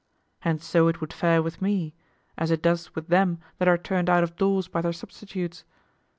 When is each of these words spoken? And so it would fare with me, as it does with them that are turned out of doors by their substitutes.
And 0.41 0.63
so 0.63 0.87
it 0.87 0.99
would 0.99 1.13
fare 1.13 1.43
with 1.43 1.61
me, 1.61 1.93
as 2.35 2.49
it 2.49 2.63
does 2.63 2.95
with 2.95 3.09
them 3.09 3.37
that 3.59 3.67
are 3.67 3.77
turned 3.77 4.09
out 4.09 4.23
of 4.23 4.35
doors 4.35 4.67
by 4.67 4.81
their 4.81 4.93
substitutes. 4.93 5.63